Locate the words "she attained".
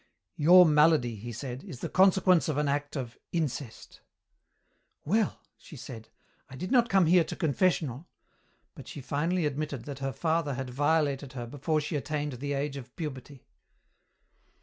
11.81-12.31